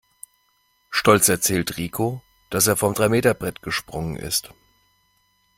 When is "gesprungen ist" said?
3.61-4.51